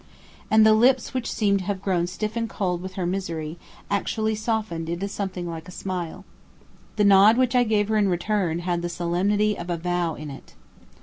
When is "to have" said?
1.59-1.83